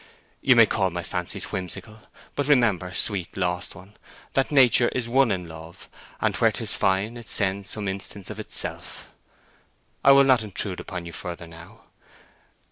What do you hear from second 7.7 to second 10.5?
instance of itself.' I will not